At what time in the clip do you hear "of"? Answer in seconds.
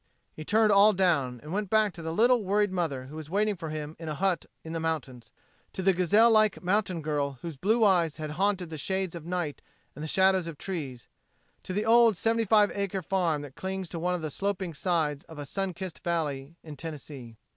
9.13-9.27, 10.47-10.57, 14.15-14.23, 15.25-15.37